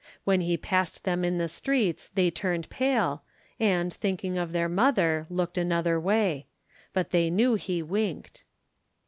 [0.23, 3.21] When he passed them in the streets, they turned pale,
[3.59, 6.47] and, thinking of their mother, looked another way.
[6.91, 8.43] But they knew he winked.